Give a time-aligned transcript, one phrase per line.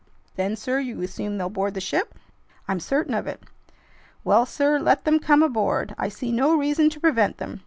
[0.35, 2.15] "Then, sir, you assume they'll board the ship?"
[2.67, 3.43] "I'm certain of it."
[4.23, 5.93] "Well, sir, let them come aboard.
[5.95, 7.59] I see no reason to prevent them.